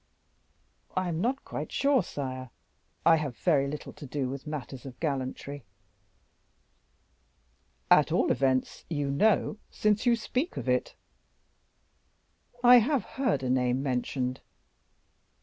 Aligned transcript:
"I 0.97 1.09
am 1.09 1.21
not 1.21 1.45
quite 1.45 1.71
sure, 1.71 2.01
sire; 2.01 2.49
I 3.05 3.17
have 3.17 3.37
very 3.37 3.67
little 3.67 3.93
to 3.93 4.07
do 4.07 4.29
with 4.29 4.47
matters 4.47 4.83
of 4.83 4.99
gallantry." 4.99 5.63
"At 7.91 8.11
all 8.11 8.31
events 8.31 8.83
you 8.89 9.11
know, 9.11 9.59
since 9.69 10.07
you 10.07 10.15
speak 10.15 10.57
of 10.57 10.67
it." 10.67 10.95
"I 12.63 12.79
have 12.79 13.03
heard 13.03 13.43
a 13.43 13.49
name 13.51 13.83
mentioned." 13.83 14.41